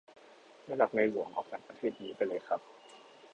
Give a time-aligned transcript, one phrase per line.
[0.65, 2.61] ไม่รักในหลวง ออกจากประเทศนี้ไปเลยครับ